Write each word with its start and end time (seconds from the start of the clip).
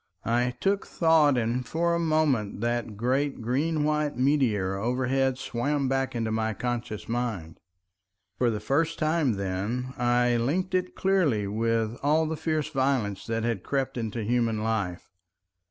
I 0.25 0.55
took 0.59 0.87
thought, 0.87 1.37
and 1.37 1.63
for 1.63 1.93
a 1.93 1.99
moment 1.99 2.59
that 2.61 2.97
great 2.97 3.39
green 3.39 3.83
white 3.83 4.17
meteor 4.17 4.73
overhead 4.75 5.37
swam 5.37 5.87
back 5.87 6.15
into 6.15 6.31
my 6.31 6.55
conscious 6.55 7.07
mind. 7.07 7.59
For 8.39 8.49
the 8.49 8.59
first 8.59 8.97
time 8.97 9.33
then 9.33 9.93
I 9.99 10.37
linked 10.37 10.73
it 10.73 10.95
clearly 10.95 11.45
with 11.45 11.99
all 12.01 12.25
the 12.25 12.35
fierce 12.35 12.69
violence 12.69 13.27
that 13.27 13.43
had 13.43 13.61
crept 13.61 13.95
into 13.95 14.23
human 14.23 14.63
life. 14.63 15.11